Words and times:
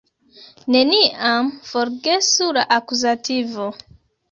Neniam 0.75 1.51
forgesu 1.67 2.49
la 2.59 2.65
akuzativo! 2.81 3.71